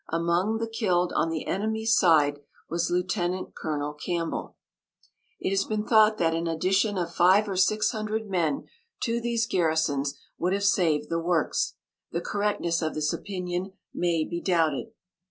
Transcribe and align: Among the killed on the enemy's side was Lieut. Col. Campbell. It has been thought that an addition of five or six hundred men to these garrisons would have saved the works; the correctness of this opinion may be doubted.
Among 0.09 0.57
the 0.57 0.65
killed 0.65 1.13
on 1.15 1.29
the 1.29 1.45
enemy's 1.45 1.95
side 1.95 2.39
was 2.67 2.89
Lieut. 2.89 3.13
Col. 3.53 3.93
Campbell. 3.93 4.55
It 5.39 5.51
has 5.51 5.63
been 5.63 5.85
thought 5.85 6.17
that 6.17 6.33
an 6.33 6.47
addition 6.47 6.97
of 6.97 7.13
five 7.13 7.47
or 7.47 7.55
six 7.55 7.91
hundred 7.91 8.27
men 8.27 8.65
to 9.01 9.21
these 9.21 9.45
garrisons 9.45 10.19
would 10.39 10.53
have 10.53 10.63
saved 10.63 11.09
the 11.11 11.19
works; 11.19 11.75
the 12.11 12.19
correctness 12.19 12.81
of 12.81 12.95
this 12.95 13.13
opinion 13.13 13.73
may 13.93 14.25
be 14.25 14.41
doubted. 14.41 14.87